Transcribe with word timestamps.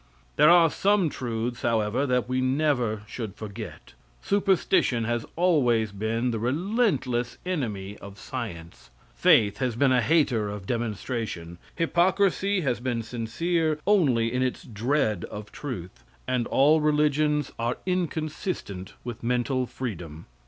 There 0.35 0.49
are 0.49 0.71
some 0.71 1.09
truths, 1.11 1.61
however, 1.61 2.07
that 2.07 2.27
we 2.27 2.41
never 2.41 3.03
should 3.07 3.35
forget: 3.35 3.93
Superstition 4.19 5.03
has 5.03 5.27
always 5.35 5.91
been 5.91 6.31
the 6.31 6.39
relentless 6.39 7.37
enemy 7.45 7.99
of 7.99 8.17
science; 8.17 8.89
faith 9.13 9.59
has 9.59 9.75
been 9.75 9.91
a 9.91 10.01
hater 10.01 10.49
of 10.49 10.65
demonstration; 10.65 11.59
hypocrisy 11.75 12.61
has 12.61 12.79
been 12.79 13.03
sincere 13.03 13.77
only 13.85 14.33
in 14.33 14.41
its 14.41 14.63
dread 14.63 15.23
of 15.25 15.51
truth, 15.51 16.03
and 16.27 16.47
all 16.47 16.81
religions 16.81 17.51
are 17.59 17.77
inconsistent 17.85 18.93
with 19.03 19.21
mental 19.21 19.67
freedom. 19.67 20.25